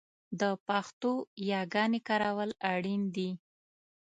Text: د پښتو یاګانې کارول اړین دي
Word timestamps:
د 0.39 0.41
پښتو 0.67 1.11
یاګانې 1.51 1.99
کارول 2.07 2.49
اړین 2.73 3.01
دي 3.15 3.29